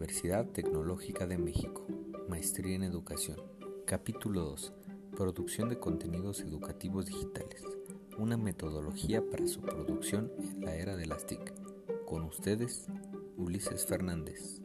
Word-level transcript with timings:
Universidad 0.00 0.46
Tecnológica 0.46 1.26
de 1.26 1.36
México. 1.36 1.86
Maestría 2.26 2.74
en 2.74 2.84
Educación. 2.84 3.36
Capítulo 3.86 4.40
2. 4.44 4.72
Producción 5.14 5.68
de 5.68 5.78
contenidos 5.78 6.40
educativos 6.40 7.04
digitales. 7.04 7.62
Una 8.16 8.38
metodología 8.38 9.22
para 9.22 9.46
su 9.46 9.60
producción 9.60 10.32
en 10.38 10.62
la 10.62 10.74
era 10.74 10.96
de 10.96 11.04
las 11.04 11.26
TIC. 11.26 11.52
Con 12.06 12.22
ustedes, 12.22 12.86
Ulises 13.36 13.84
Fernández. 13.84 14.62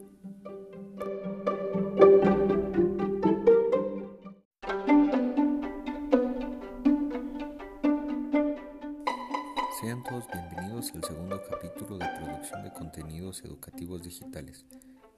Sean 9.78 10.02
todos 10.02 10.24
bienvenidos 10.32 10.92
al 10.94 11.04
segundo 11.04 11.42
capítulo 11.50 11.98
de 11.98 12.06
Producción 12.18 12.62
de 12.62 12.72
Contenidos 12.72 13.44
Educativos 13.44 14.02
Digitales. 14.02 14.64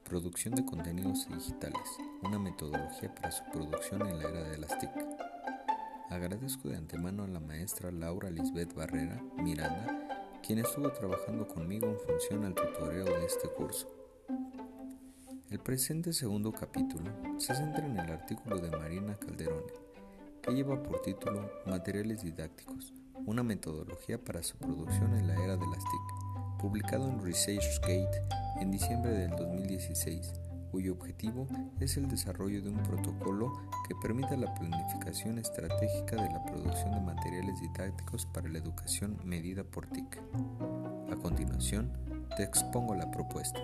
Producción 0.08 0.54
de 0.54 0.64
contenidos 0.64 1.28
digitales, 1.28 1.98
una 2.22 2.38
metodología 2.38 3.14
para 3.14 3.30
su 3.30 3.44
producción 3.52 4.08
en 4.08 4.18
la 4.18 4.28
era 4.30 4.42
de 4.42 4.56
las 4.56 4.78
TIC. 4.78 4.90
Agradezco 6.08 6.70
de 6.70 6.78
antemano 6.78 7.24
a 7.24 7.28
la 7.28 7.40
maestra 7.40 7.90
Laura 7.90 8.30
Lisbeth 8.30 8.72
Barrera 8.72 9.20
Miranda, 9.36 10.32
quien 10.42 10.60
estuvo 10.60 10.90
trabajando 10.92 11.46
conmigo 11.46 11.88
en 11.88 12.00
función 12.00 12.46
al 12.46 12.54
tutorial 12.54 13.04
de 13.04 13.26
este 13.26 13.50
curso. 13.50 13.86
El 15.50 15.58
presente 15.58 16.14
segundo 16.14 16.52
capítulo 16.52 17.10
se 17.36 17.54
centra 17.54 17.84
en 17.84 17.98
el 17.98 18.10
artículo 18.10 18.56
de 18.56 18.70
Marina 18.78 19.14
Calderone, 19.18 19.74
que 20.40 20.54
lleva 20.54 20.82
por 20.82 21.02
título 21.02 21.50
Materiales 21.66 22.22
didácticos, 22.22 22.94
una 23.26 23.42
metodología 23.42 24.18
para 24.24 24.42
su 24.42 24.56
producción 24.56 25.14
en 25.18 25.26
la 25.26 25.34
era 25.34 25.58
de 25.58 25.66
las 25.66 25.84
TIC, 25.84 26.58
publicado 26.58 27.10
en 27.10 27.22
ResearchGate 27.22 28.37
en 28.60 28.70
diciembre 28.70 29.12
del 29.12 29.30
2016, 29.30 30.32
cuyo 30.70 30.92
objetivo 30.92 31.46
es 31.80 31.96
el 31.96 32.08
desarrollo 32.08 32.62
de 32.62 32.70
un 32.70 32.82
protocolo 32.82 33.52
que 33.88 33.94
permita 34.02 34.36
la 34.36 34.54
planificación 34.54 35.38
estratégica 35.38 36.16
de 36.16 36.30
la 36.30 36.44
producción 36.44 36.92
de 36.92 37.00
materiales 37.00 37.60
didácticos 37.60 38.26
para 38.26 38.48
la 38.48 38.58
educación 38.58 39.18
medida 39.24 39.64
por 39.64 39.86
TIC. 39.86 40.20
A 41.10 41.16
continuación, 41.16 41.92
te 42.36 42.42
expongo 42.42 42.94
la 42.94 43.10
propuesta. 43.10 43.60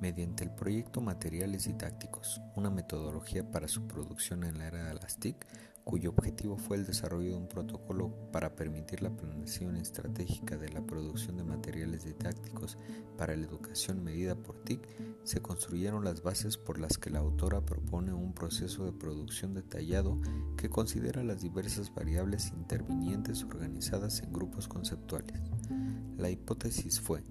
Mediante 0.00 0.44
el 0.44 0.50
proyecto 0.50 1.00
Materiales 1.00 1.64
Didácticos, 1.64 2.40
una 2.54 2.70
metodología 2.70 3.50
para 3.50 3.66
su 3.66 3.88
producción 3.88 4.44
en 4.44 4.58
la 4.58 4.68
era 4.68 4.84
de 4.86 4.94
las 4.94 5.18
TIC, 5.18 5.44
cuyo 5.82 6.10
objetivo 6.10 6.56
fue 6.56 6.76
el 6.76 6.86
desarrollo 6.86 7.30
de 7.30 7.36
un 7.36 7.48
protocolo 7.48 8.14
para 8.30 8.54
permitir 8.54 9.02
la 9.02 9.10
planeación 9.10 9.76
estratégica 9.76 10.56
de 10.56 10.68
la 10.68 10.82
producción 10.82 11.38
de 11.38 11.44
materiales 11.44 12.04
didácticos 12.04 12.78
para 13.16 13.34
la 13.34 13.44
educación 13.44 14.04
medida 14.04 14.36
por 14.36 14.62
TIC, 14.62 14.86
se 15.24 15.40
construyeron 15.40 16.04
las 16.04 16.22
bases 16.22 16.58
por 16.58 16.78
las 16.78 16.96
que 16.96 17.10
la 17.10 17.18
autora 17.18 17.64
propone 17.64 18.12
un 18.12 18.34
proceso 18.34 18.84
de 18.84 18.92
producción 18.92 19.54
detallado 19.54 20.20
que 20.56 20.68
considera 20.70 21.24
las 21.24 21.40
diversas 21.40 21.92
variables 21.92 22.52
intervinientes 22.52 23.42
organizadas 23.42 24.22
en 24.22 24.32
grupos 24.32 24.68
conceptuales. 24.68 25.40
La 26.18 26.30
hipótesis 26.30 27.00
fue 27.00 27.24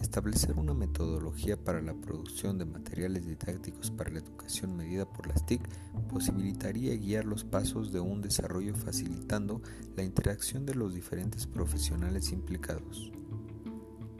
Establecer 0.00 0.56
una 0.56 0.74
metodología 0.74 1.56
para 1.56 1.82
la 1.82 1.92
producción 1.92 2.56
de 2.56 2.64
materiales 2.64 3.26
didácticos 3.26 3.90
para 3.90 4.10
la 4.10 4.20
educación 4.20 4.76
medida 4.76 5.04
por 5.04 5.26
las 5.26 5.44
TIC 5.44 5.60
posibilitaría 6.08 6.96
guiar 6.96 7.24
los 7.24 7.44
pasos 7.44 7.92
de 7.92 7.98
un 7.98 8.22
desarrollo 8.22 8.74
facilitando 8.74 9.60
la 9.96 10.04
interacción 10.04 10.64
de 10.66 10.74
los 10.74 10.94
diferentes 10.94 11.46
profesionales 11.46 12.30
implicados. 12.30 13.12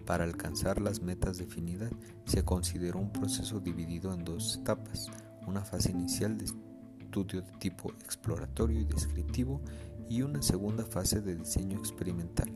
Para 0.05 0.25
alcanzar 0.25 0.81
las 0.81 1.00
metas 1.00 1.38
definidas 1.38 1.93
se 2.25 2.44
consideró 2.44 2.99
un 2.99 3.12
proceso 3.12 3.61
dividido 3.61 4.12
en 4.12 4.25
dos 4.25 4.56
etapas, 4.56 5.11
una 5.47 5.65
fase 5.65 5.93
inicial 5.93 6.38
de 6.38 6.47
estudio 6.47 7.43
de 7.43 7.53
tipo 7.59 7.93
exploratorio 8.05 8.81
y 8.81 8.84
descriptivo 8.84 9.61
y 10.09 10.22
una 10.22 10.43
segunda 10.43 10.84
fase 10.84 11.21
de 11.21 11.37
diseño 11.37 11.78
experimental. 11.78 12.50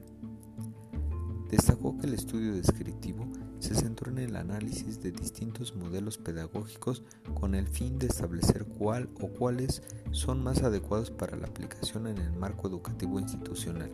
El 2.01 2.15
estudio 2.15 2.55
descriptivo 2.55 3.27
se 3.59 3.75
centró 3.75 4.11
en 4.11 4.19
el 4.19 4.37
análisis 4.37 5.01
de 5.01 5.13
distintos 5.13 5.77
modelos 5.77 6.19
pedagógicos 6.19 7.03
con 7.35 7.55
el 7.55 7.69
fin 7.69 7.99
de 7.99 8.07
establecer 8.07 8.65
cuál 8.65 9.09
o 9.21 9.29
cuáles 9.29 9.83
son 10.11 10.43
más 10.43 10.63
adecuados 10.63 11.11
para 11.11 11.37
la 11.37 11.47
aplicación 11.47 12.07
en 12.07 12.19
el 12.19 12.33
marco 12.33 12.69
educativo 12.69 13.21
institucional, 13.21 13.91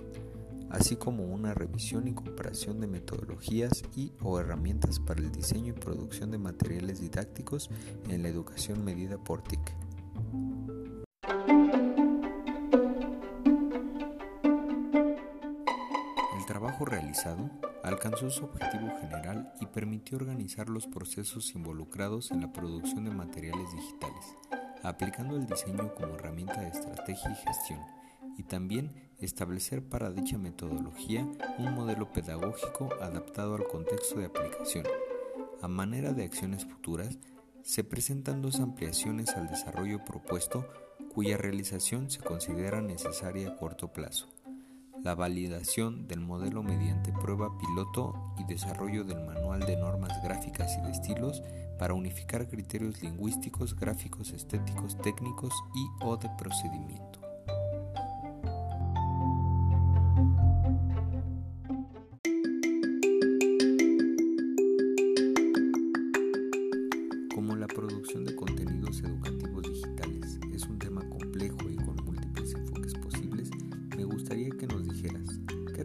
así 0.71 0.97
como 0.97 1.25
una 1.25 1.55
revisión 1.55 2.09
y 2.09 2.15
comparación 2.15 2.81
de 2.81 2.87
metodologías 2.87 3.83
y 3.97 4.13
o 4.21 4.39
herramientas 4.39 5.01
para 5.01 5.21
el 5.21 5.33
diseño 5.33 5.75
y 5.77 5.81
producción 5.81 6.31
de 6.31 6.39
materiales 6.39 7.01
didácticos 7.01 7.71
en 8.09 8.23
la 8.23 8.29
educación 8.29 8.85
medida 8.85 9.19
por 9.19 9.43
TIC. 9.43 9.75
trabajo 16.49 16.87
realizado 16.87 17.51
alcanzó 17.83 18.31
su 18.31 18.45
objetivo 18.45 18.89
general 19.01 19.53
y 19.61 19.67
permitió 19.67 20.19
organizar 20.19 20.69
los 20.69 20.87
procesos 20.87 21.55
involucrados 21.55 22.31
en 22.31 22.41
la 22.41 22.53
producción 22.53 23.05
de 23.05 23.11
materiales 23.11 23.73
digitales, 23.73 24.37
aplicando 24.83 25.37
el 25.37 25.47
diseño 25.47 25.95
como 25.95 26.15
herramienta 26.15 26.61
de 26.61 26.69
estrategia 26.69 27.31
y 27.31 27.47
gestión, 27.47 27.81
y 28.37 28.43
también 28.45 29.11
establecer 29.19 29.83
para 29.83 30.11
dicha 30.11 30.39
metodología 30.39 31.27
un 31.59 31.75
modelo 31.75 32.13
pedagógico 32.13 32.91
adaptado 33.01 33.55
al 33.55 33.67
contexto 33.67 34.21
de 34.21 34.27
aplicación. 34.27 34.85
A 35.61 35.69
manera 35.69 36.13
de 36.13 36.25
acciones 36.25 36.65
futuras, 36.65 37.19
se 37.63 37.85
presentan 37.85 38.41
dos 38.41 38.61
ampliaciones 38.61 39.31
al 39.31 39.49
desarrollo 39.49 40.05
propuesto 40.05 40.69
cuya 41.13 41.37
realización 41.37 42.11
se 42.11 42.21
considera 42.21 42.81
necesaria 42.81 43.49
a 43.49 43.57
corto 43.57 43.93
plazo 43.93 44.29
la 45.03 45.15
validación 45.15 46.07
del 46.09 46.21
modelo 46.21 46.63
mediante 46.63 47.13
prueba 47.13 47.57
piloto 47.59 48.35
y 48.39 48.45
desarrollo 48.45 49.05
del 49.05 49.25
manual 49.25 49.61
de 49.61 49.77
normas 49.77 50.13
gráficas 50.23 50.77
y 50.79 50.83
de 50.83 50.93
estilos 50.93 51.43
para 51.79 51.95
unificar 51.95 52.49
criterios 52.49 53.03
lingüísticos, 53.03 53.77
gráficos, 53.77 54.31
estéticos, 54.31 54.97
técnicos 54.99 55.53
y 55.75 56.05
o 56.05 56.17
de 56.17 56.29
procedimiento. 56.37 57.28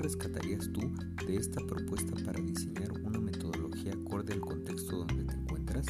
Rescatarías 0.04 0.70
tú 0.74 0.92
de 1.26 1.38
esta 1.38 1.66
propuesta 1.66 2.14
para 2.26 2.42
diseñar 2.42 2.92
una 3.04 3.20
metodología 3.20 3.94
acorde 3.94 4.34
al 4.34 4.42
contexto 4.42 4.98
donde 4.98 5.24
te 5.24 5.34
encuentras? 5.34 5.86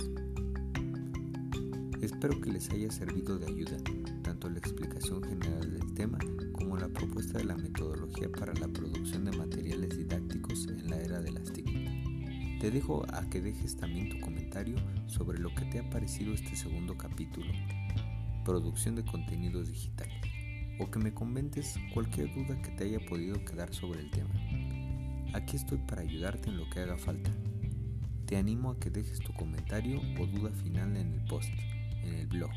Espero 1.99 2.39
que 2.39 2.51
les 2.51 2.69
haya 2.69 2.91
servido 2.91 3.39
de 3.39 3.47
ayuda 3.47 3.77
tanto 4.21 4.51
la 4.51 4.59
explicación 4.59 5.23
general 5.23 5.71
del 5.71 5.93
tema 5.95 6.19
como 6.51 6.77
la 6.77 6.89
propuesta 6.89 7.39
de 7.39 7.45
la 7.45 7.57
metodología 7.57 8.31
para 8.31 8.53
la 8.53 8.67
producción 8.67 9.25
de 9.25 9.35
materiales 9.35 9.97
didácticos 9.97 10.67
en 10.67 10.91
la 10.91 11.01
era 11.01 11.19
de 11.19 11.31
las 11.31 11.51
TIC. 11.51 12.59
Te 12.61 12.69
dejo 12.69 13.03
a 13.11 13.27
que 13.31 13.41
dejes 13.41 13.75
también 13.75 14.09
tu 14.09 14.19
comentario 14.19 14.75
sobre 15.07 15.39
lo 15.39 15.49
que 15.55 15.65
te 15.65 15.79
ha 15.79 15.89
parecido 15.89 16.33
este 16.35 16.55
segundo 16.55 16.95
capítulo, 16.95 17.51
producción 18.45 18.95
de 18.95 19.03
contenidos 19.03 19.69
digitales 19.69 20.32
o 20.79 20.89
que 20.89 20.99
me 20.99 21.13
comentes 21.13 21.75
cualquier 21.93 22.33
duda 22.33 22.61
que 22.61 22.71
te 22.71 22.85
haya 22.85 22.99
podido 23.05 23.43
quedar 23.45 23.73
sobre 23.73 24.01
el 24.01 24.11
tema. 24.11 24.33
Aquí 25.33 25.55
estoy 25.55 25.79
para 25.79 26.01
ayudarte 26.01 26.49
en 26.49 26.57
lo 26.57 26.69
que 26.69 26.79
haga 26.79 26.97
falta. 26.97 27.31
Te 28.25 28.37
animo 28.37 28.71
a 28.71 28.79
que 28.79 28.89
dejes 28.89 29.19
tu 29.19 29.33
comentario 29.33 29.99
o 30.19 30.25
duda 30.25 30.51
final 30.51 30.95
en 30.95 31.13
el 31.13 31.25
post, 31.25 31.49
en 32.03 32.13
el 32.15 32.27
blog. 32.27 32.51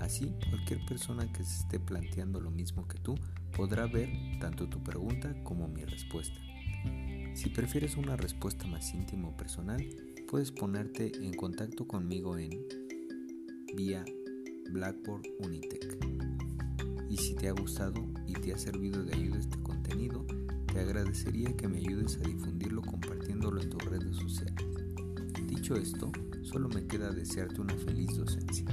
Así, 0.00 0.32
cualquier 0.50 0.84
persona 0.86 1.30
que 1.32 1.44
se 1.44 1.62
esté 1.62 1.80
planteando 1.80 2.40
lo 2.40 2.50
mismo 2.50 2.86
que 2.86 2.98
tú 2.98 3.16
podrá 3.56 3.86
ver 3.86 4.10
tanto 4.40 4.68
tu 4.68 4.82
pregunta 4.82 5.34
como 5.42 5.68
mi 5.68 5.84
respuesta. 5.84 6.38
Si 7.34 7.50
prefieres 7.50 7.96
una 7.96 8.16
respuesta 8.16 8.66
más 8.66 8.92
íntima 8.94 9.28
o 9.28 9.36
personal, 9.36 9.84
puedes 10.28 10.52
ponerte 10.52 11.12
en 11.16 11.34
contacto 11.34 11.86
conmigo 11.86 12.36
en 12.36 12.50
vía 13.74 14.04
Blackboard 14.70 15.22
Unitec. 15.40 16.17
Y 17.08 17.16
si 17.16 17.34
te 17.34 17.48
ha 17.48 17.52
gustado 17.52 18.06
y 18.26 18.34
te 18.34 18.52
ha 18.52 18.58
servido 18.58 19.02
de 19.02 19.14
ayuda 19.14 19.38
este 19.38 19.58
contenido, 19.62 20.26
te 20.72 20.80
agradecería 20.80 21.56
que 21.56 21.68
me 21.68 21.78
ayudes 21.78 22.16
a 22.16 22.20
difundirlo 22.20 22.82
compartiéndolo 22.82 23.60
en 23.60 23.70
tus 23.70 23.84
redes 23.84 24.16
sociales. 24.16 24.64
Dicho 25.46 25.74
esto, 25.74 26.12
solo 26.42 26.68
me 26.68 26.86
queda 26.86 27.10
desearte 27.10 27.60
una 27.60 27.74
feliz 27.74 28.16
docencia. 28.16 28.66